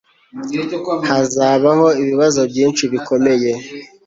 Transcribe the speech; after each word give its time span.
Hazabaho 1.09 1.87
ibibazo 2.01 2.41
byinshi 2.51 2.83
bikomeye. 2.93 3.51